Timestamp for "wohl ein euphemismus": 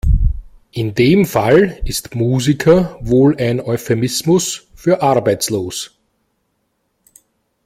3.01-4.65